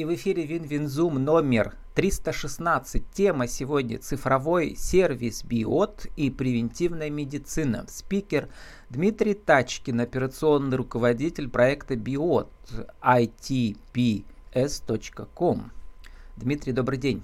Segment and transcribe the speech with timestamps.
[0.00, 3.04] И в эфире WinWinZoom номер 316.
[3.12, 7.84] Тема сегодня цифровой сервис БИОТ и превентивная медицина.
[7.86, 8.48] Спикер
[8.88, 12.48] Дмитрий Тачкин, операционный руководитель проекта БИОТ
[13.02, 14.00] itps.com.
[16.38, 17.22] Дмитрий, добрый день.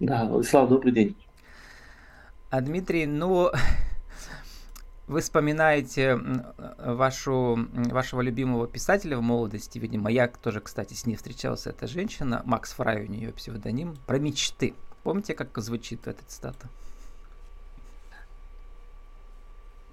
[0.00, 1.14] Да, Владислав, добрый день.
[2.48, 3.50] А Дмитрий, ну,
[5.06, 6.18] вы вспоминаете
[6.78, 12.42] вашу, вашего любимого писателя в молодости, видимо, я тоже, кстати, с ней встречался, эта женщина,
[12.44, 14.74] Макс Фрай у нее псевдоним, про мечты.
[15.02, 16.68] Помните, как звучит эта цитата?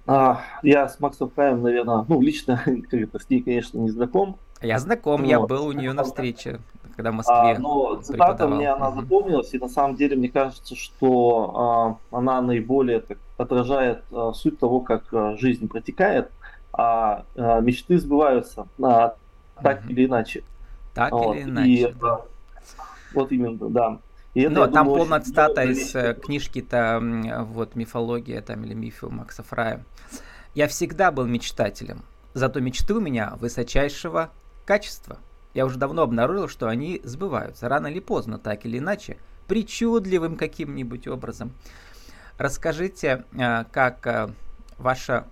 [0.06, 4.38] А, я с Максом Фраем, наверное, ну, лично, как это, с ней, конечно, не знаком.
[4.62, 6.60] Я знаком, но, я был у нее на встрече
[7.00, 10.76] когда в Москве а, но цитата мне она запомнилась, и на самом деле мне кажется,
[10.76, 16.30] что а, она наиболее так, отражает а, суть того, как а, жизнь протекает,
[16.72, 19.14] а, а мечты сбываются а,
[19.62, 19.88] так угу.
[19.92, 20.44] или иначе.
[20.94, 21.70] Так вот, или иначе.
[21.70, 22.20] И, да.
[23.14, 23.98] Вот именно, да.
[24.34, 27.00] И это, Но там думаю, полная цитата из э, книжки-то
[27.48, 29.84] вот мифология там или мифы Макса Фрая.
[30.54, 32.02] Я всегда был мечтателем,
[32.34, 34.30] зато мечты у меня высочайшего
[34.66, 35.16] качества.
[35.54, 39.16] Я уже давно обнаружил, что они сбываются, рано или поздно, так или иначе,
[39.48, 41.52] причудливым каким-нибудь образом.
[42.38, 44.30] Расскажите, э, как э,
[44.78, 45.26] ваша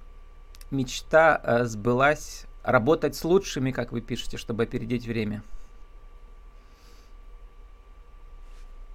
[0.70, 5.42] мечта э, сбылась работать с лучшими, как вы пишете, чтобы опередить время?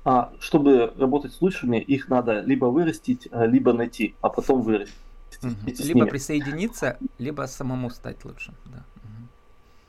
[0.05, 4.93] А, чтобы работать с лучшими, их надо либо вырастить, либо найти, а потом вырастить.
[5.41, 5.53] Угу.
[5.65, 6.09] Либо ними.
[6.09, 8.55] присоединиться, либо самому стать лучшим.
[8.65, 8.83] Да.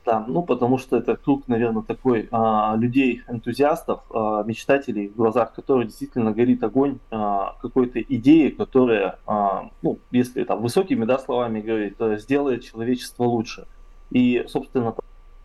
[0.05, 5.53] Да, ну потому что это круг, наверное, такой а, людей, энтузиастов, а, мечтателей, в глазах
[5.53, 11.59] которых действительно горит огонь а, какой-то идеи, которая, а, ну, если там высокими да, словами
[11.59, 13.65] говорить, сделает человечество лучше.
[14.11, 14.93] И, собственно,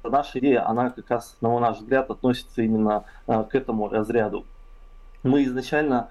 [0.04, 4.44] наша идея, она как раз, на наш взгляд, относится именно а, к этому разряду.
[5.22, 6.10] Мы изначально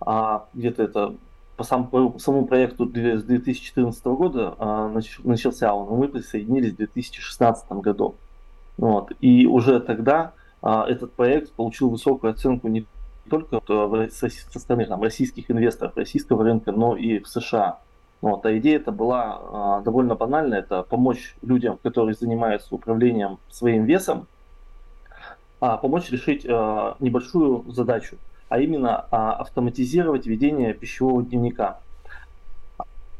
[0.00, 1.14] а, где-то это
[1.56, 4.88] по, сам, по самому проекту с 2014 года а,
[5.22, 8.16] начался он, мы присоединились в 2016 году.
[8.76, 9.12] Вот.
[9.20, 10.32] И уже тогда
[10.62, 12.86] а, этот проект получил высокую оценку не
[13.30, 13.60] только
[14.10, 17.78] со, стороны там, российских инвесторов, российского рынка, но и в США.
[18.20, 18.44] Вот.
[18.46, 24.26] А идея это была а, довольно банальная, это помочь людям, которые занимаются управлением своим весом,
[25.60, 28.16] а, помочь решить а, небольшую задачу–
[28.48, 31.80] а именно а, автоматизировать ведение пищевого дневника.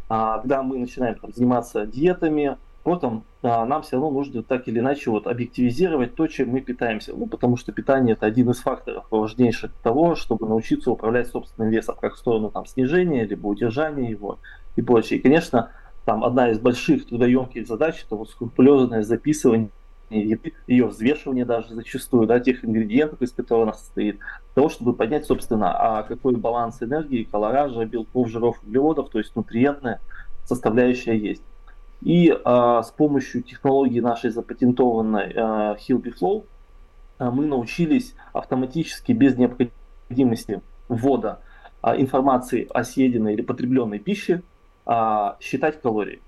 [0.08, 4.78] А, когда мы начинаем там, заниматься диетами, потом а, нам все равно нужно так или
[4.78, 7.14] иначе вот, объективизировать то, чем мы питаемся.
[7.16, 11.96] Ну, потому что питание это один из факторов важнейших того, чтобы научиться управлять собственным весом,
[12.00, 14.38] как в сторону там, снижения, либо удержания его
[14.76, 15.18] и прочее.
[15.18, 15.70] И, конечно,
[16.04, 19.70] там одна из больших трудоемких задач это вот скрупулезное записывание
[20.10, 24.94] еды, ее взвешивание даже зачастую, да, тех ингредиентов, из которых она состоит, для того, чтобы
[24.94, 30.00] понять, собственно, а какой баланс энергии, колоража, белков, жиров, углеводов, то есть нутриентная
[30.44, 31.42] составляющая есть.
[32.02, 36.44] И а, с помощью технологии нашей запатентованной а, Flow
[37.18, 41.40] а, мы научились автоматически, без необходимости ввода
[41.80, 44.42] а, информации о съеденной или потребленной пище,
[44.86, 46.20] а, считать калории.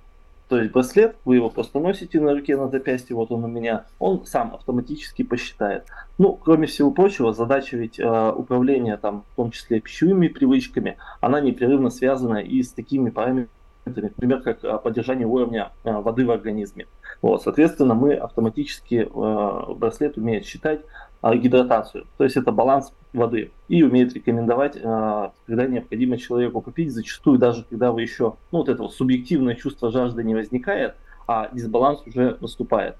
[0.49, 3.87] То есть браслет, вы его просто носите на руке, на запястье, вот он у меня,
[3.99, 5.87] он сам автоматически посчитает.
[6.19, 11.41] Ну, кроме всего прочего, задача ведь э, управления, там, в том числе пищевыми привычками, она
[11.41, 13.49] непрерывно связана и с такими параметрами,
[13.87, 16.87] например, как э, поддержание уровня э, воды в организме.
[17.23, 20.81] Вот, соответственно, мы автоматически, э, браслет умеет считать
[21.23, 26.93] э, гидратацию, то есть это баланс воды, и умеет рекомендовать, э, когда необходимо человеку попить,
[26.93, 30.95] зачастую даже когда вы еще, ну вот это вот субъективное чувство жажды не возникает,
[31.27, 32.97] а дисбаланс уже наступает.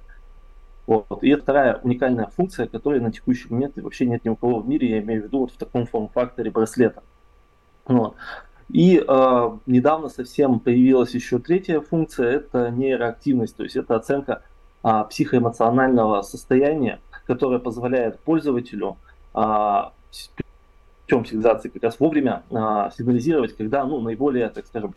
[0.87, 1.23] Вот.
[1.23, 4.69] И это вторая уникальная функция, которой на текущий момент вообще нет ни у кого в
[4.69, 7.03] мире, я имею в виду вот в таком форм-факторе браслета.
[7.87, 8.15] Вот.
[8.71, 14.43] И э, недавно совсем появилась еще третья функция, это нейроактивность, то есть это оценка
[14.83, 18.97] э, психоэмоционального состояния, которая позволяет пользователю
[19.35, 19.83] э,
[21.07, 24.95] путем сигнализации как раз вовремя э, сигнализировать, когда ну, наиболее, так скажем,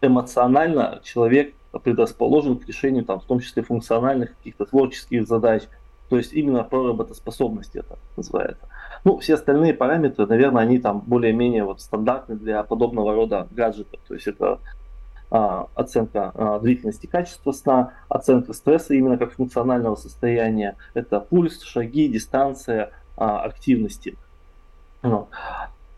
[0.00, 1.54] эмоционально человек
[1.84, 5.64] предрасположен к решению, там, в том числе функциональных каких-то творческих задач.
[6.08, 8.68] То есть именно про работоспособность это называется.
[9.06, 14.00] Ну, все остальные параметры, наверное, они там более-менее вот стандартны для подобного рода гаджетов.
[14.08, 14.58] То есть это
[15.30, 22.08] а, оценка а, длительности качества сна, оценка стресса именно как функционального состояния, это пульс, шаги,
[22.08, 24.18] дистанция, а, активности.
[25.04, 25.28] Ну.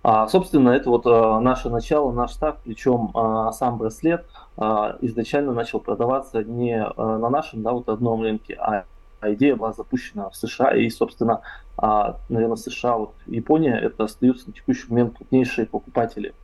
[0.03, 4.27] А, собственно, это вот а, наше начало, наш старт, причем а, сам браслет
[4.59, 8.85] а, изначально начал продаваться не а, на нашем да, вот одном рынке, а
[9.23, 11.43] идея была запущена в США, и, собственно,
[11.77, 16.35] наверное, США, вот Япония, это остаются на текущий момент крупнейшие покупатели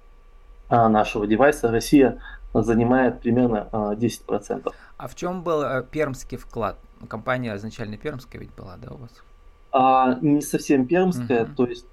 [0.71, 1.71] нашего девайса.
[1.71, 2.21] Россия
[2.63, 4.73] занимает примерно 10%.
[4.97, 6.79] А в чем был э, пермский вклад?
[7.09, 9.11] Компания изначально пермская ведь была, да, у вас?
[9.73, 11.55] А, не совсем пермская, uh-huh.
[11.55, 11.87] то есть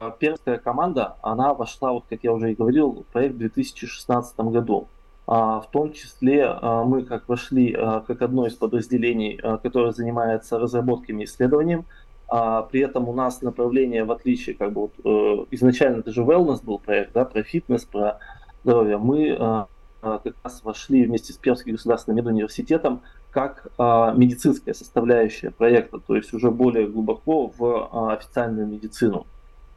[0.00, 4.36] э, пермская команда, она вошла, вот как я уже и говорил, в проект в 2016
[4.40, 4.88] году.
[5.30, 10.58] А, в том числе а, мы как вошли а, как одно из подразделений, которое занимается
[10.58, 11.84] разработками и исследованием.
[12.30, 16.62] При этом у нас направление, в отличие, как бы вот, э, изначально это же wellness
[16.62, 18.18] был проект, да, про фитнес, про
[18.62, 18.98] здоровье.
[18.98, 19.66] Мы
[20.02, 23.00] как раз вошли вместе с Пермским государственным медуниверситетом
[23.30, 29.26] как медицинская составляющая проекта, то есть уже более глубоко в официальную медицину.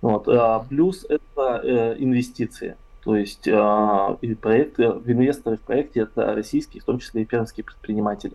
[0.02, 0.28] Вот.
[0.68, 2.76] Плюс это э, инвестиции.
[3.04, 7.64] То есть а, и проекты, инвесторы в проекте это российские, в том числе и пермские
[7.64, 8.34] предприниматели.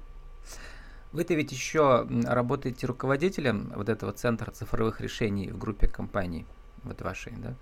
[1.12, 6.46] Вы-то ведь еще работаете руководителем вот этого центра цифровых решений в группе компаний,
[6.82, 7.54] вот вашей, да?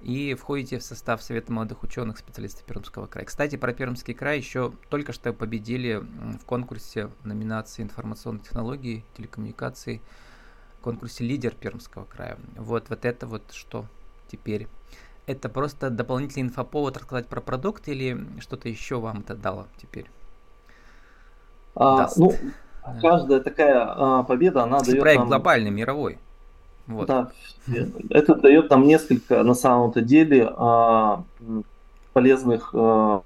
[0.00, 3.26] и входите в состав Совета молодых ученых, специалистов Пермского края.
[3.26, 6.02] Кстати, про Пермский край еще только что победили
[6.40, 10.00] в конкурсе номинации информационных технологий, телекоммуникаций,
[10.80, 12.38] конкурсе лидер Пермского края.
[12.56, 13.86] Вот, вот это вот что
[14.28, 14.66] теперь.
[15.30, 20.06] Это просто дополнительный инфоповод рассказать про продукт или что-то еще вам это дало теперь?
[21.76, 22.32] А, ну,
[22.84, 22.98] да.
[23.00, 25.28] каждая такая а, победа, она дает Проект нам...
[25.28, 26.18] глобальный, мировой.
[26.88, 27.06] Вот.
[27.06, 27.30] Да,
[28.10, 31.22] это дает нам несколько, на самом-то деле, а,
[32.12, 33.22] полезных а,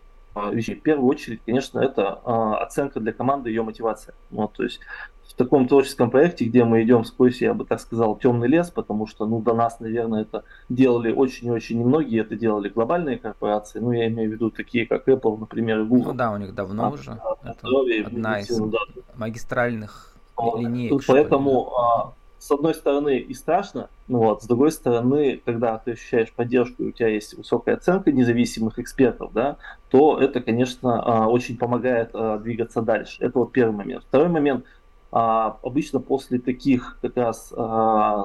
[0.53, 0.75] вещей.
[0.75, 4.15] В первую очередь, конечно, это а, оценка для команды, ее мотивация.
[4.31, 4.81] Вот, то есть
[5.29, 9.07] в таком творческом проекте, где мы идем сквозь, я бы так сказал, темный лес, потому
[9.07, 14.07] что, ну, до нас, наверное, это делали очень-очень немногие, это делали глобальные корпорации, ну, я
[14.09, 16.13] имею в виду такие, как Apple, например, и Google.
[16.13, 17.19] Ну да, у них давно а, уже.
[17.43, 18.79] это здоровье, одна из да.
[19.17, 21.03] магистральных линеек.
[21.07, 22.13] Поэтому, а,
[22.45, 26.89] с одной стороны, и страшно, ну вот, с другой стороны, когда ты ощущаешь поддержку, и
[26.89, 29.57] у тебя есть высокая оценка независимых экспертов, да,
[29.89, 33.17] то это, конечно, а, очень помогает а, двигаться дальше.
[33.25, 34.05] Это вот первый момент.
[34.07, 34.67] Второй момент,
[35.11, 37.51] а, обычно после таких как раз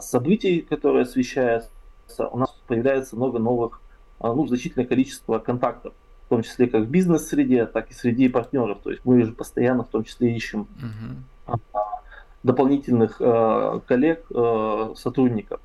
[0.06, 1.72] событий, которые освещаются,
[2.30, 3.80] у нас появляется много новых,
[4.20, 5.94] ну, значительное количество контактов
[6.26, 8.80] в том числе как в бизнес-среде, так и среди партнеров.
[8.84, 11.16] То есть мы же постоянно в том числе ищем uh-huh
[12.44, 15.60] дополнительных э, коллег, э, сотрудников.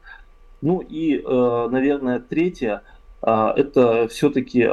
[0.61, 2.82] Ну и, э, наверное, третье,
[3.23, 4.67] это все-таки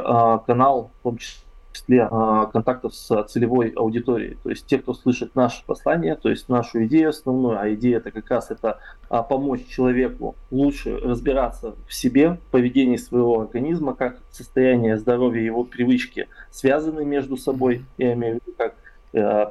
[0.46, 2.06] канал, в том числе
[2.52, 4.36] контактов с целевой аудиторией.
[4.42, 8.10] То есть те, кто слышит наше послание, то есть нашу идею основную, а идея это
[8.10, 8.78] как раз это
[9.08, 16.28] помочь человеку лучше разбираться в себе, в поведении своего организма, как состояние здоровья, его привычки
[16.50, 18.74] связаны между собой, я имею в виду как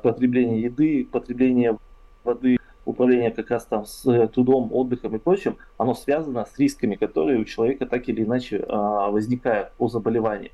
[0.04, 1.76] потребление еды, потребление
[2.24, 6.96] воды, управление как раз там с э, трудом, отдыхом и прочим, оно связано с рисками,
[6.96, 10.52] которые у человека так или иначе а, возникают по заболеванию.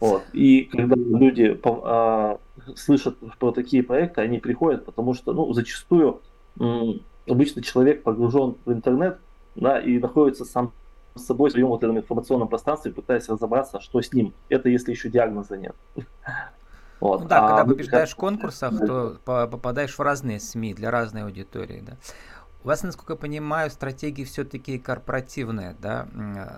[0.00, 0.22] Вот.
[0.32, 2.38] И когда люди а,
[2.74, 6.20] слышат про такие проекты, они приходят, потому что ну, зачастую
[6.58, 9.18] м, обычно человек погружен в интернет
[9.54, 10.72] да, и находится сам
[11.14, 14.32] с собой в своем вот этом информационном пространстве, пытаясь разобраться, что с ним.
[14.48, 15.74] Это если еще диагноза нет.
[17.00, 17.22] Вот.
[17.22, 21.80] Ну да, а, когда побеждаешь в конкурсах, то попадаешь в разные СМИ для разной аудитории,
[21.80, 21.96] да.
[22.62, 26.06] У вас, насколько я понимаю, стратегии все-таки корпоративные, да,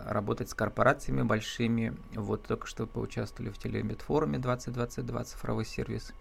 [0.08, 1.96] работать с корпорациями большими.
[2.16, 6.12] Вот только что поучаствовали в телемедфоруме 2022, цифровой сервис,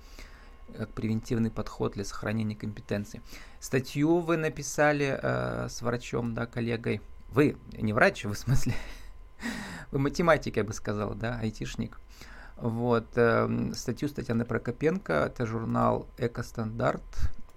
[0.77, 3.23] как превентивный подход для сохранения компетенции.
[3.59, 7.01] Статью вы написали э, с врачом, да, коллегой.
[7.31, 8.75] Вы не врач, вы в смысле,
[9.91, 11.97] вы математик, я бы сказал, да, айтишник.
[12.61, 17.01] Вот, э, статью Татьяны Прокопенко, это журнал «Экостандарт».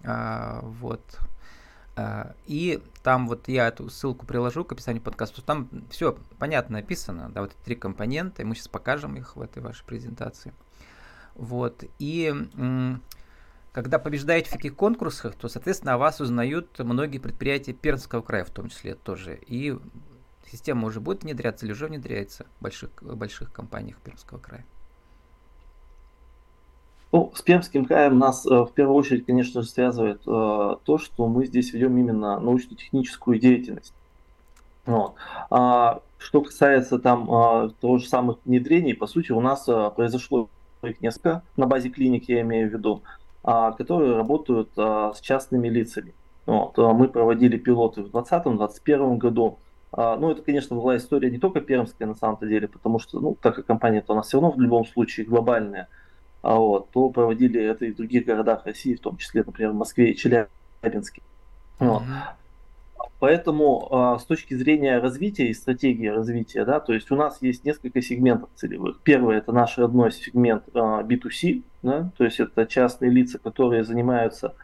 [0.02, 1.18] Э, вот.
[1.96, 5.42] Э, и там вот я эту ссылку приложу к описанию подкаста.
[5.42, 9.42] Там все понятно написано, да, вот эти три компонента, и мы сейчас покажем их в
[9.42, 10.54] этой вашей презентации.
[11.34, 12.32] Вот, и
[13.72, 18.50] когда побеждаете в таких конкурсах, то, соответственно, о вас узнают многие предприятия Пермского края в
[18.50, 19.38] том числе тоже.
[19.48, 19.76] И
[20.50, 24.64] система уже будет внедряться или уже внедряется в больших, больших компаниях Пермского края.
[27.14, 31.28] Ну, с Пермским краем нас э, в первую очередь, конечно же, связывает э, то, что
[31.28, 33.94] мы здесь ведем именно научно-техническую деятельность.
[34.84, 35.14] Вот.
[35.48, 40.48] А, что касается там а, того же самых внедрений, по сути, у нас а, произошло
[40.82, 43.02] их несколько на базе клиник, я имею в виду,
[43.44, 46.14] а, которые работают а, с частными лицами.
[46.46, 46.76] Вот.
[46.78, 49.58] Мы проводили пилоты в 2020-2021 году.
[49.92, 53.36] А, ну, это, конечно, была история не только пермская на самом-то деле, потому что, ну,
[53.40, 55.88] так как компания-то у нас все равно в любом случае глобальная,
[56.52, 60.10] вот, то проводили это и в других городах России, в том числе, например, в Москве
[60.10, 61.22] и Челябинске.
[61.78, 62.02] Вот.
[63.18, 67.64] Поэтому а, с точки зрения развития и стратегии развития, да, то есть у нас есть
[67.64, 69.00] несколько сегментов целевых.
[69.02, 74.54] Первый это наш родной сегмент а, B2C, да, то есть это частные лица, которые занимаются,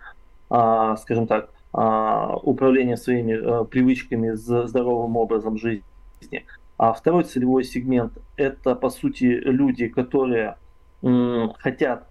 [0.51, 5.85] а, скажем так, управлением своими привычками, здоровым образом жизни.
[6.77, 10.57] А второй целевой сегмент это по сути люди, которые
[11.03, 12.09] хотят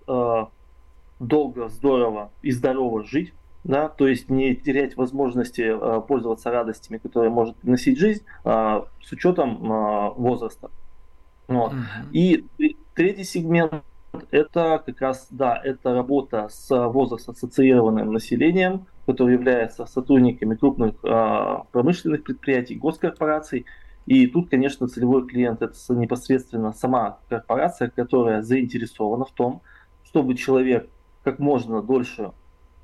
[1.20, 7.30] долго, здорово и здорово жить, да, то есть не терять возможности э, пользоваться радостями, которые
[7.30, 10.72] может приносить жизнь, э, с учетом э, возраста.
[11.48, 11.74] Вот.
[11.74, 12.12] Uh-huh.
[12.14, 12.46] И
[12.94, 13.84] третий сегмент
[14.32, 21.58] это как раз, да, это работа с возраст ассоциированным населением, который является сотрудниками крупных э,
[21.72, 23.66] промышленных предприятий, госкорпораций.
[24.06, 29.62] И тут, конечно, целевой клиент это непосредственно сама корпорация, которая заинтересована в том,
[30.04, 30.90] чтобы человек
[31.24, 32.32] как можно дольше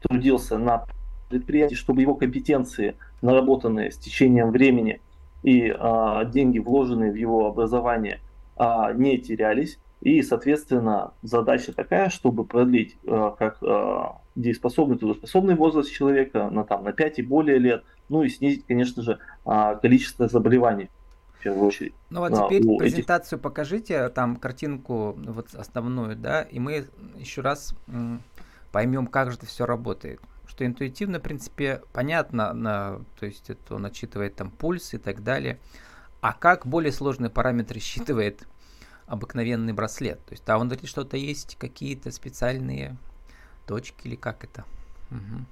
[0.01, 0.85] трудился на
[1.29, 5.01] предприятии, чтобы его компетенции, наработанные с течением времени
[5.41, 8.19] и а, деньги, вложенные в его образование,
[8.55, 9.79] а, не терялись.
[10.01, 16.83] И, соответственно, задача такая, чтобы продлить а, как а, дееспособный, трудоспособный возраст человека на, там,
[16.83, 20.89] на 5 и более лет, ну и снизить, конечно же, а, количество заболеваний
[21.45, 21.93] первую очередь.
[22.09, 23.43] Ну вот теперь а, презентацию этих...
[23.43, 26.87] покажите, там картинку вот основную, да, и мы
[27.17, 27.75] еще раз
[28.71, 30.19] поймем, как же это все работает.
[30.47, 35.23] Что интуитивно, в принципе, понятно, на, то есть это он отчитывает там пульс и так
[35.23, 35.59] далее.
[36.19, 38.47] А как более сложные параметры считывает
[39.05, 40.25] обыкновенный браслет?
[40.25, 42.97] То есть, а он говорит, что-то есть какие-то специальные
[43.67, 44.65] точки или как это?
[45.11, 45.45] Угу.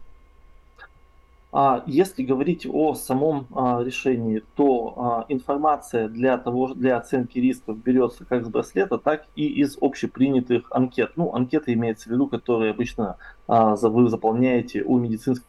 [1.56, 7.78] А если говорить о самом а, решении, то а, информация для того, для оценки рисков
[7.78, 11.12] берется как с браслета, так и из общепринятых анкет.
[11.16, 13.18] Ну, анкеты имеется в виду, которые обычно
[13.48, 15.46] а, вы заполняете у медицинского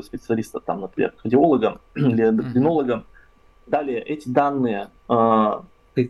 [0.00, 3.04] специалиста, там, например, кардиолога или эндокринолога.
[3.66, 4.88] Далее эти данные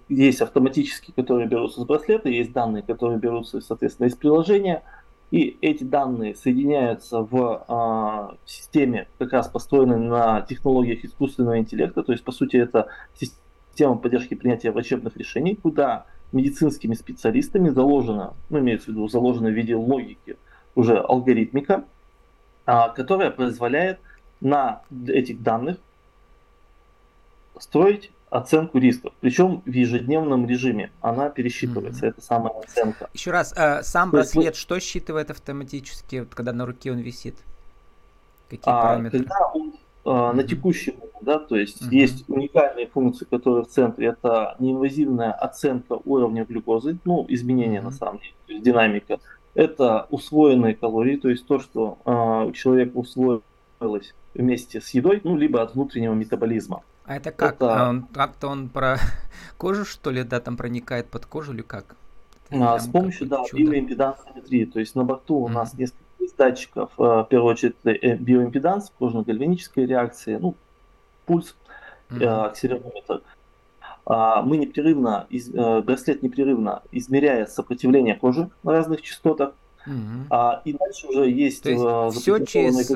[0.09, 4.85] есть автоматические, которые берутся с браслета, есть данные, которые берутся, соответственно, из приложения.
[5.33, 12.03] И эти данные соединяются в а, системе, как раз построенной на технологиях искусственного интеллекта.
[12.03, 18.59] То есть, по сути, это система поддержки принятия врачебных решений, куда медицинскими специалистами заложена, ну,
[18.59, 20.37] имеется в виду, заложена в виде логики
[20.75, 21.85] уже алгоритмика,
[22.67, 24.01] а, которая позволяет
[24.43, 25.79] на этих данных
[27.59, 30.91] строить оценку рисков, причем в ежедневном режиме.
[31.03, 32.11] Она пересчитывается, mm-hmm.
[32.11, 33.11] это самая оценка.
[33.13, 36.99] Еще раз, э, сам То браслет есть, что считывает автоматически, вот, когда на руке он
[36.99, 37.37] висит?
[38.49, 39.19] Какие а, параметры?
[39.19, 39.75] Когда он
[40.05, 40.33] mm-hmm.
[40.33, 41.95] на текущий момент, да, то есть mm-hmm.
[41.95, 47.85] есть уникальные функции, которые в центре, это неинвазивная оценка уровня глюкозы, ну, изменения mm-hmm.
[47.85, 49.19] на самом деле, то есть динамика.
[49.55, 52.97] Это усвоенные калории, то есть то, что э, у человека
[53.83, 56.83] усвоилось вместе с едой, ну, либо от внутреннего метаболизма.
[57.05, 57.57] А это как?
[57.57, 57.87] Это...
[57.87, 58.99] А он, как-то он про
[59.59, 61.97] кожу, что ли, да, там проникает под кожу или как?
[62.51, 64.67] А, с помощью, да, биоимпедансометрии.
[64.67, 66.03] То есть на борту у нас несколько
[66.39, 70.55] датчиков, э, в первую очередь э, биоимпеданс, кожно-гальваническая реакция, ну,
[71.27, 71.55] пульс,
[72.11, 72.47] mm-hmm.
[72.47, 73.23] акселерометр.
[74.07, 75.27] А, мы непрерывно,
[75.85, 79.53] браслет непрерывно измеряет сопротивление кожи на разных частотах,
[79.87, 80.27] Mm-hmm.
[80.31, 81.63] А, и дальше уже есть...
[81.63, 82.89] То есть все через,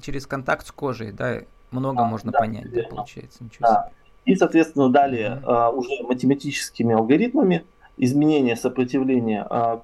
[0.00, 1.40] через контакт с кожей, да,
[1.70, 3.44] много а, можно да, понять, да, получается.
[3.44, 3.90] Ничего да.
[4.24, 5.74] И, соответственно, далее mm-hmm.
[5.74, 7.64] уже математическими алгоритмами
[7.96, 9.76] изменение сопротивления а,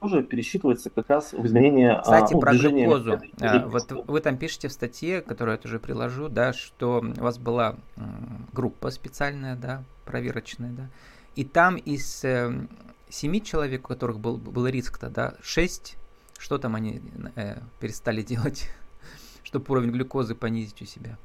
[0.00, 3.20] кожи пересчитывается как раз в изменение Кстати, ну, про глюкозу.
[3.40, 7.38] А, вот вы там пишете в статье, которую я тоже приложу, да, что у вас
[7.38, 7.76] была
[8.52, 10.88] группа специальная, да, проверочная, да,
[11.36, 12.66] и там из э,
[13.12, 15.96] семи человек, у которых был, был риск-то, да, шесть,
[16.38, 17.00] что там они
[17.36, 18.68] э, перестали делать?
[19.52, 21.18] чтобы уровень глюкозы понизить у себя?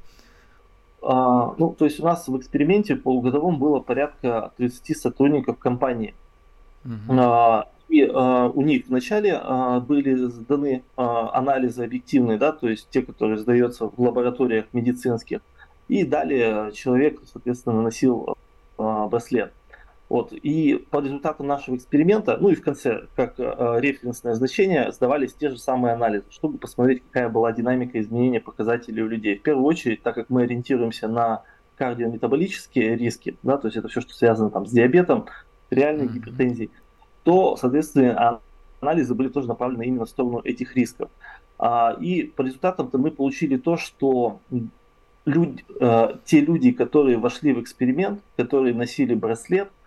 [1.01, 6.13] А, ну, то есть у нас в эксперименте полугодовом было порядка 30 сотрудников компании.
[6.83, 7.19] Угу.
[7.19, 12.89] А, и а, у них вначале а, были сданы а, анализы объективные, да, то есть
[12.89, 15.39] те, которые сдаются в лабораториях медицинских.
[15.87, 18.35] И далее человек, соответственно, носил
[18.77, 19.53] а, браслет.
[20.09, 20.31] Вот.
[20.31, 25.49] И по результатам нашего эксперимента, ну и в конце, как э, референсное значение, сдавались те
[25.49, 29.37] же самые анализы, чтобы посмотреть, какая была динамика изменения показателей у людей.
[29.37, 31.43] В первую очередь, так как мы ориентируемся на
[31.75, 35.25] кардиометаболические риски, да, то есть это все, что связано там, с диабетом,
[35.69, 36.13] реальной mm-hmm.
[36.13, 36.71] гипертензией,
[37.23, 38.39] то, соответственно,
[38.79, 41.09] анализы были тоже направлены именно в сторону этих рисков.
[41.59, 44.39] А, и по результатам-то мы получили то, что
[45.25, 49.86] люди, э, те люди, которые вошли в эксперимент, которые носили браслет, а,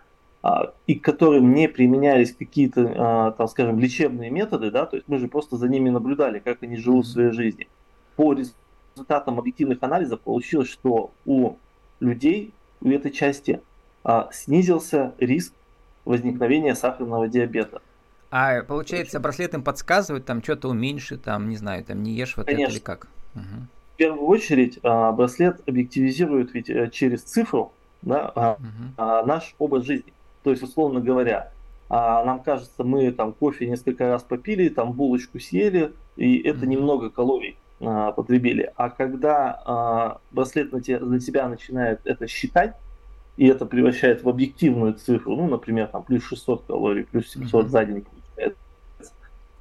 [0.87, 5.19] и к которым не применялись какие-то, а, там, скажем, лечебные методы, да, то есть мы
[5.19, 7.67] же просто за ними наблюдали, как они живут в своей жизни.
[8.15, 11.57] По результатам объективных анализов получилось, что у
[11.99, 13.61] людей в этой части
[14.03, 15.53] а, снизился риск
[16.05, 17.81] возникновения сахарного диабета.
[18.31, 22.47] А получается, браслет им подсказывает, там что-то уменьши, там, не знаю, там не ешь вот
[22.47, 22.63] Конечно.
[22.63, 23.07] это или как?
[23.35, 23.43] Угу.
[23.93, 29.27] В первую очередь, а, браслет объективизирует ведь э, через цифру да, угу.
[29.27, 30.11] наш образ жизни.
[30.43, 31.51] То есть, условно говоря,
[31.89, 37.57] нам кажется, мы там кофе несколько раз попили, там булочку съели, и это немного калорий
[37.79, 38.71] потребили.
[38.75, 42.75] А когда браслет на, те, на тебя начинает это считать,
[43.37, 47.69] и это превращает в объективную цифру, ну, например, там плюс 600 калорий, плюс 700 mm-hmm.
[47.69, 48.05] за день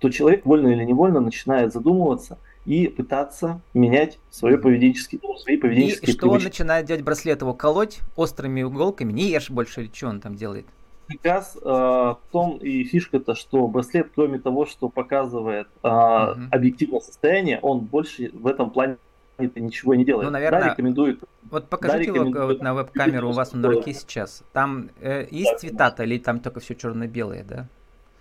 [0.00, 6.11] то человек вольно или невольно начинает задумываться и пытаться менять свое поведенческие, ну, свои поведенческие
[6.11, 6.38] И что привычки.
[6.38, 10.67] он начинает делать браслет его колоть острыми уголками, не ешь больше что он там делает?
[11.09, 16.40] Как раз э, в том и фишка-то, что браслет, кроме того, что показывает э, угу.
[16.52, 18.97] объективное состояние, он больше в этом плане
[19.38, 20.26] ничего не делает.
[20.26, 21.21] Ну, наверное, да, рекомендует.
[21.50, 24.45] Вот покажите да, его вот на веб-камеру у вас на руке сейчас.
[24.52, 27.67] Там э, есть цвета-то или там только все черно-белые, да?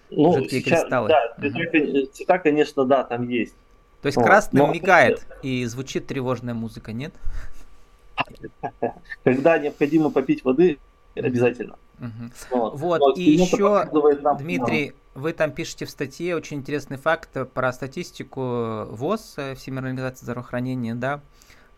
[0.10, 1.10] Ну, Жидкие сейчас, кристаллы.
[1.10, 2.08] Да, угу.
[2.12, 3.56] цвета, конечно, да, там есть.
[4.02, 4.26] То есть вот.
[4.26, 4.74] красным Но...
[4.74, 7.14] мигает и звучит тревожная музыка, нет?
[9.24, 10.80] Когда необходимо попить воды,
[11.16, 11.78] обязательно.
[12.00, 12.78] Угу.
[12.78, 13.18] Вот, вот.
[13.18, 13.86] и еще,
[14.22, 19.90] нам, Дмитрий, вы там пишете в статье очень интересный факт про статистику ВОЗ, э, Всемирной
[19.90, 21.22] организации здравоохранения, да,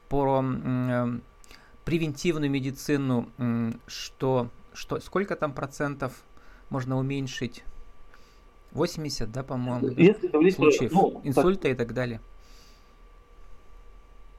[0.10, 1.08] про э,
[1.86, 3.30] превентивную медицину,
[3.88, 6.14] что, что, сколько там процентов
[6.70, 7.64] можно уменьшить
[8.72, 12.22] 80, да, по-моему, Если говорить случаев ну, инсульта так, и так далее.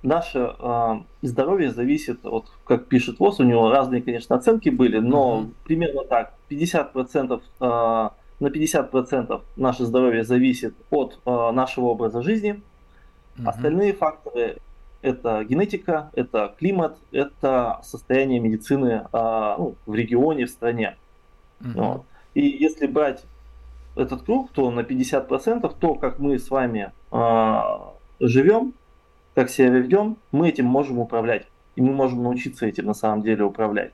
[0.03, 5.43] Наше э, здоровье зависит от, как пишет ВОЗ, у него разные, конечно, оценки были, но
[5.43, 5.55] uh-huh.
[5.65, 7.65] примерно так, 50%, э,
[8.41, 12.61] на 50% наше здоровье зависит от э, нашего образа жизни,
[13.37, 13.49] uh-huh.
[13.49, 14.59] остальные факторы
[15.03, 20.97] это генетика, это климат, это состояние медицины э, ну, в регионе, в стране.
[21.61, 21.73] Uh-huh.
[21.75, 22.05] Вот.
[22.35, 23.25] И если брать
[23.95, 27.61] этот круг, то на 50% то, как мы с вами э,
[28.21, 28.75] живем,
[29.35, 31.47] как себя ведем, мы этим можем управлять.
[31.77, 33.93] И мы можем научиться этим на самом деле управлять.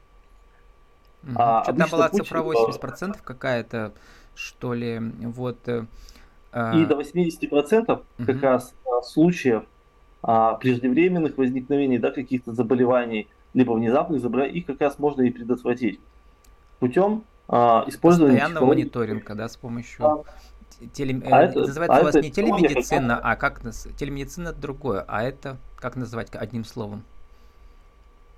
[1.24, 1.32] Угу.
[1.36, 3.92] А, Что-то была путь, цифра 80% какая-то,
[4.34, 5.68] что ли, вот.
[5.68, 5.84] Э,
[6.52, 8.02] и до 80% угу.
[8.24, 9.64] как раз а, случаев
[10.22, 16.00] а, преждевременных возникновений, да, каких-то заболеваний, либо внезапных заболеваний, их как раз можно и предотвратить
[16.80, 20.24] путем а, использование постоянного мониторинга, да, с помощью а,
[20.92, 21.20] теле...
[21.30, 23.24] а это, называется а у вас не телемедицина, как...
[23.24, 23.60] а как
[23.96, 27.04] телемедицина это другое, а это как называть одним словом?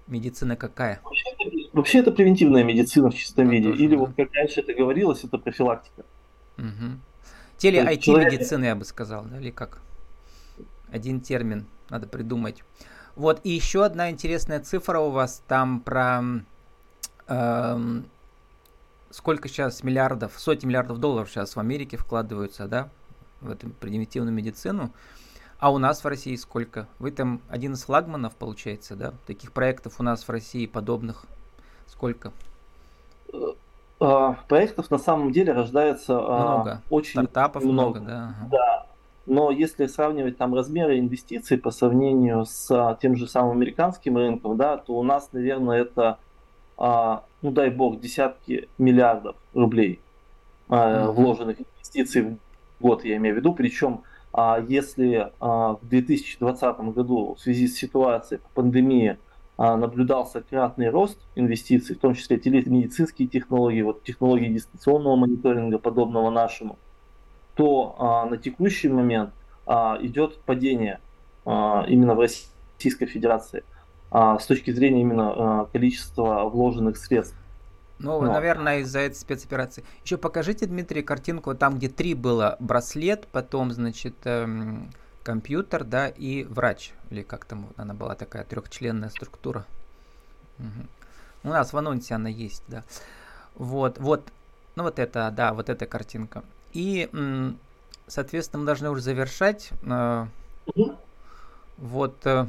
[0.07, 1.01] Медицина какая?
[1.05, 4.01] Вообще это, вообще это превентивная медицина в чистом ну, виде, тоже, или да.
[4.01, 6.05] вот как раньше это говорилось, это профилактика.
[6.59, 6.99] Угу.
[7.59, 9.81] Теле-IT-медицина, я бы сказал, да, или как?
[10.91, 12.63] Один термин надо придумать.
[13.17, 16.23] Вот, и еще одна интересная цифра у вас там про
[17.27, 18.07] эм,
[19.11, 22.89] сколько сейчас миллиардов, сотни миллиардов долларов сейчас в Америке вкладываются, да,
[23.41, 24.91] в эту превентивную медицину.
[25.59, 26.89] А у нас в России сколько?
[26.99, 29.13] Вы там один из флагманов, получается, да?
[29.27, 31.27] Таких проектов у нас в России подобных
[31.87, 32.33] сколько?
[34.01, 36.83] А, проектов на самом деле рождается а, много.
[36.89, 38.01] очень Стартапов много.
[38.01, 38.35] много да.
[38.51, 38.87] Да.
[39.27, 44.79] Но если сравнивать там размеры инвестиций по сравнению с тем же самым американским рынком, да,
[44.79, 46.19] то у нас, наверное, это а,
[46.81, 50.01] ну дай бог, десятки миллиардов рублей
[50.69, 51.13] mm-hmm.
[51.13, 53.53] вложенных инвестиций в год, я имею в виду.
[53.53, 59.19] Причем, а, если в 2020 году в связи с ситуацией пандемии
[59.59, 66.79] наблюдался кратный рост инвестиций, в том числе телемедицинские технологии, вот технологии дистанционного мониторинга, подобного нашему,
[67.57, 69.35] то на текущий момент
[69.67, 70.99] идет падение
[71.45, 73.80] именно в Российской Федерации а,
[74.11, 77.37] с точки зрения именно а, количества вложенных средств.
[78.01, 78.33] Ну, Но.
[78.33, 79.85] наверное, из-за этой спецоперации.
[80.05, 84.91] Еще покажите, Дмитрий, картинку там, где три было браслет, потом, значит, эм,
[85.23, 86.93] компьютер, да, и врач.
[87.11, 89.67] Или как там она была такая трехчленная структура.
[90.59, 90.89] Угу.
[91.45, 92.85] У нас в анонсе она есть, да.
[93.55, 94.33] Вот, вот,
[94.77, 96.43] ну вот это, да, вот эта картинка.
[96.73, 97.11] И,
[98.07, 99.71] соответственно, мы должны уже завершать.
[99.83, 100.27] Э,
[100.67, 100.97] угу.
[101.77, 102.27] Вот.
[102.27, 102.47] Э,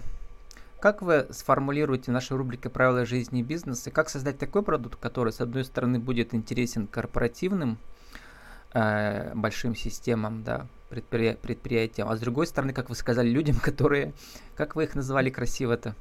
[0.81, 5.31] как вы сформулируете в нашей рубрике «Правила жизни и бизнеса», как создать такой продукт, который,
[5.31, 7.77] с одной стороны, будет интересен корпоративным
[8.73, 11.37] э, большим системам, да, предпри...
[11.39, 14.13] предприятиям, а с другой стороны, как вы сказали, людям, которые,
[14.55, 15.95] как вы их называли красиво-то,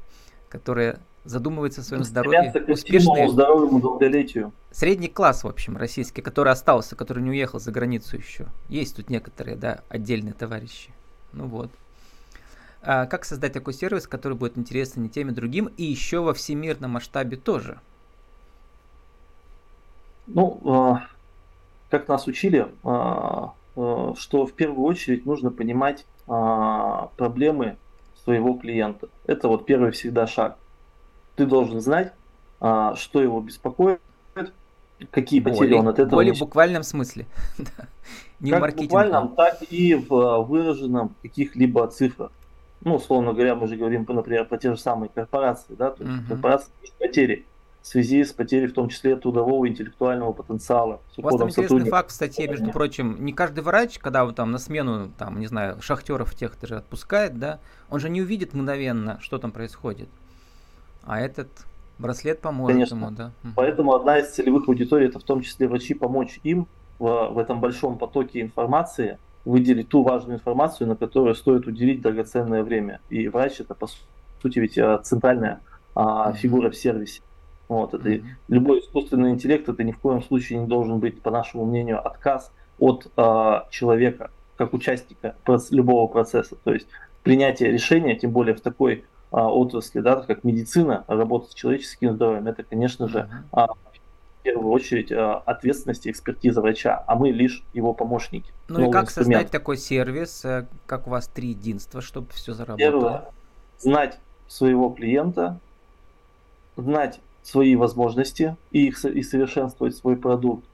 [0.49, 2.51] которые задумывается о своем здоровье.
[2.67, 3.29] Успешные.
[3.29, 4.53] здоровому долголетию.
[4.71, 8.47] Средний класс, в общем, российский, который остался, который не уехал за границу еще.
[8.71, 10.91] Есть тут некоторые, да, отдельные товарищи.
[11.35, 11.71] Ну вот.
[12.83, 16.33] А как создать такой сервис, который будет интересен не тем и другим, и еще во
[16.33, 17.79] всемирном масштабе тоже?
[20.27, 21.07] Ну, а,
[21.91, 27.77] как нас учили, а, что в первую очередь нужно понимать проблемы
[28.23, 29.09] своего клиента.
[29.27, 30.57] Это вот первый всегда шаг.
[31.35, 32.13] Ты должен знать,
[32.61, 34.01] что его беспокоит,
[35.11, 36.11] какие потери он от этого.
[36.11, 37.27] В более буквальном смысле.
[38.41, 42.31] Не как в буквальном, так и в выраженном каких-либо цифрах
[42.83, 46.17] ну, условно говоря, мы же говорим, например, про те же самые корпорации, да, то есть
[46.17, 46.29] uh-huh.
[46.29, 47.47] корпорации есть потери
[47.83, 51.01] в связи с потерей, в том числе, трудового интеллектуального потенциала.
[51.17, 54.51] У вас там интересный факт в статье, между прочим, не каждый врач, когда он там
[54.51, 59.19] на смену, там, не знаю, шахтеров тех же отпускает, да, он же не увидит мгновенно,
[59.23, 60.09] что там происходит.
[61.05, 61.49] А этот
[61.99, 62.95] браслет поможет Конечно.
[62.97, 63.33] ему, да.
[63.57, 66.67] Поэтому одна из целевых аудиторий, это в том числе врачи, помочь им
[66.99, 72.63] в, в этом большом потоке информации– выделить ту важную информацию, на которую стоит уделить драгоценное
[72.63, 73.01] время.
[73.09, 73.89] И врач это, по
[74.43, 75.61] сути, ведь а, центральная
[75.95, 77.23] а, фигура в сервисе.
[77.69, 78.25] Вот, это mm-hmm.
[78.49, 82.53] любой искусственный интеллект, это ни в коем случае не должен быть, по нашему мнению, отказ
[82.79, 85.37] от а, человека, как участника
[85.71, 86.57] любого процесса.
[86.65, 86.89] То есть
[87.23, 92.49] принятие решения, тем более в такой а, отрасли, да, как медицина, работа с человеческим здоровьем,
[92.49, 93.69] это, конечно же, а,
[94.41, 98.51] в первую очередь э, ответственности экспертиза врача, а мы лишь его помощники.
[98.69, 99.35] Ну и как инструмент.
[99.35, 102.79] создать такой сервис, э, как у вас три единства, чтобы все заработало?
[102.79, 103.25] Первое,
[103.79, 105.61] знать своего клиента,
[106.77, 110.65] знать свои возможности и, их, и совершенствовать свой продукт.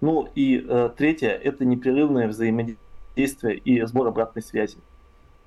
[0.00, 4.78] Ну и э, третье, это непрерывное взаимодействие и сбор обратной связи.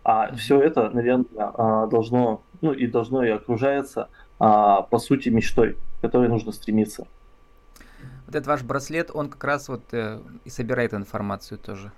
[0.04, 0.36] А mm-hmm.
[0.36, 6.02] все это, наверное, а, должно, ну и должно и окружается, а, по сути, мечтой, к
[6.02, 7.08] которой нужно стремиться
[8.36, 11.91] этот ваш браслет, он как раз вот э, и собирает информацию тоже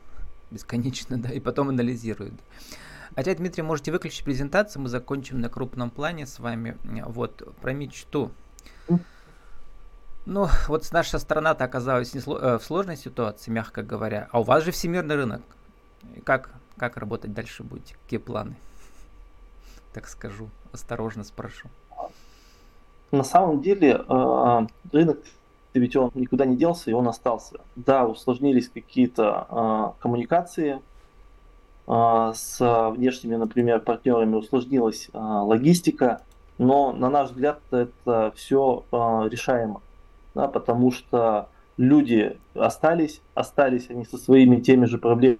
[0.51, 2.33] бесконечно, да, и потом анализирует.
[3.15, 6.77] Хотя, Дмитрий, можете выключить презентацию, мы закончим на крупном плане с вами.
[7.05, 8.31] Вот, про мечту.
[10.25, 14.27] Ну, вот наша страна-то оказалась э, в сложной ситуации, мягко говоря.
[14.31, 15.41] А у вас же всемирный рынок.
[16.23, 17.95] Как, как работать дальше будете?
[18.03, 18.55] Какие планы?
[19.93, 21.69] Так скажу, осторожно спрошу.
[23.11, 25.19] На самом деле, э, рынок
[25.79, 27.59] ведь он никуда не делся, и он остался.
[27.75, 30.81] Да, усложнились какие-то э, коммуникации
[31.87, 36.21] э, с внешними, например, партнерами, усложнилась э, логистика,
[36.57, 38.95] но, на наш взгляд, это все э,
[39.29, 39.81] решаемо,
[40.33, 45.39] да, потому что люди остались, остались они со своими теми же проблемами,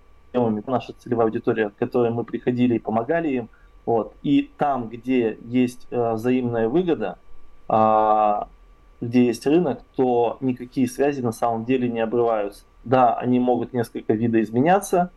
[0.68, 3.50] наша целевая аудитория, к которой мы приходили и помогали им,
[3.86, 7.18] вот, и там, где есть э, взаимная выгода,
[9.02, 12.64] где есть рынок, то никакие связи на самом деле не обрываются.
[12.84, 15.12] Да, они могут несколько видоизменяться,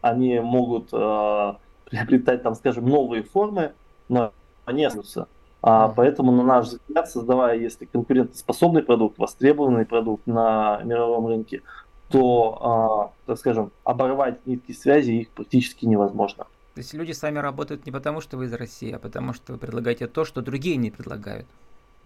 [0.00, 3.72] они могут э, приобретать, там, скажем, новые формы,
[4.08, 4.32] но
[4.64, 5.28] они остаются.
[5.60, 11.62] А, поэтому, на наш взгляд, создавая, если конкурентоспособный продукт, востребованный продукт на мировом рынке,
[12.10, 16.46] то, э, так скажем, оборвать нитки связи их практически невозможно.
[16.74, 19.52] То есть люди с вами работают не потому, что вы из России, а потому, что
[19.52, 21.46] вы предлагаете то, что другие не предлагают.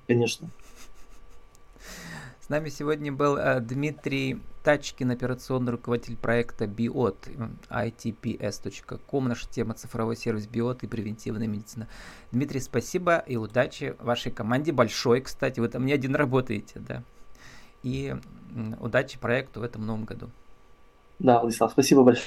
[0.06, 0.48] Конечно.
[2.44, 7.16] С нами сегодня был э, Дмитрий Тачкин, операционный руководитель проекта BIOT,
[7.70, 9.28] itps.com.
[9.28, 11.86] Наша тема цифровой сервис BIOT и превентивная медицина.
[12.32, 14.72] Дмитрий, спасибо и удачи вашей команде.
[14.72, 17.04] Большой, кстати, вы там не один работаете, да.
[17.84, 18.16] И
[18.80, 20.28] удачи проекту в этом новом году.
[21.20, 22.26] Да, Владислав, спасибо большое.